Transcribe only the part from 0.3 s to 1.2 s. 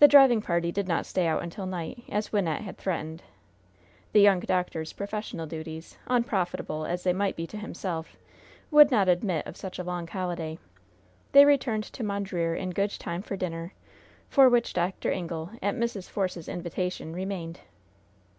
party did not